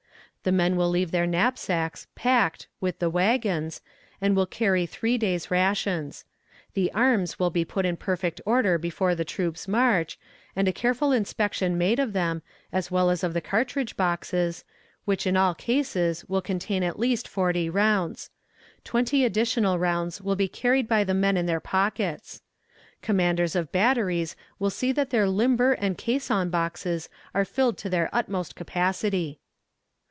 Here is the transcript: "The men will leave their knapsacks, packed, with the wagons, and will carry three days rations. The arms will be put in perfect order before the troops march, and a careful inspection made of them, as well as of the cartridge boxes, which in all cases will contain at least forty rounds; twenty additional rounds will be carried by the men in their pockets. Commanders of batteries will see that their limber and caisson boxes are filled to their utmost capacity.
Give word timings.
"The 0.43 0.51
men 0.51 0.75
will 0.75 0.89
leave 0.89 1.11
their 1.11 1.27
knapsacks, 1.27 2.07
packed, 2.15 2.65
with 2.79 2.97
the 2.97 3.11
wagons, 3.11 3.79
and 4.19 4.35
will 4.35 4.47
carry 4.47 4.87
three 4.87 5.15
days 5.15 5.51
rations. 5.51 6.25
The 6.73 6.91
arms 6.93 7.37
will 7.37 7.51
be 7.51 7.63
put 7.63 7.85
in 7.85 7.95
perfect 7.95 8.41
order 8.43 8.79
before 8.79 9.13
the 9.13 9.23
troops 9.23 9.67
march, 9.67 10.17
and 10.55 10.67
a 10.67 10.73
careful 10.73 11.11
inspection 11.11 11.77
made 11.77 11.99
of 11.99 12.13
them, 12.13 12.41
as 12.73 12.89
well 12.89 13.11
as 13.11 13.23
of 13.23 13.35
the 13.35 13.39
cartridge 13.41 13.95
boxes, 13.95 14.65
which 15.05 15.27
in 15.27 15.37
all 15.37 15.53
cases 15.53 16.25
will 16.27 16.41
contain 16.41 16.81
at 16.81 16.97
least 16.97 17.27
forty 17.27 17.69
rounds; 17.69 18.31
twenty 18.83 19.23
additional 19.23 19.77
rounds 19.77 20.21
will 20.21 20.35
be 20.35 20.47
carried 20.47 20.87
by 20.87 21.03
the 21.03 21.13
men 21.13 21.37
in 21.37 21.45
their 21.45 21.59
pockets. 21.59 22.41
Commanders 23.03 23.55
of 23.55 23.71
batteries 23.71 24.35
will 24.57 24.71
see 24.71 24.91
that 24.91 25.11
their 25.11 25.29
limber 25.29 25.73
and 25.73 25.99
caisson 25.99 26.49
boxes 26.49 27.09
are 27.35 27.45
filled 27.45 27.77
to 27.77 27.91
their 27.91 28.09
utmost 28.11 28.55
capacity. 28.55 29.37